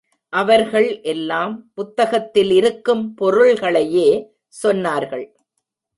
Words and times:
அவர்கள் 0.33 1.01
எல்லாம் 1.01 1.71
புத்தகத்தில் 1.73 2.51
இருக்கும் 2.51 3.13
பொருள்களையே 3.13 4.09
சொன்னார்கள். 4.63 5.25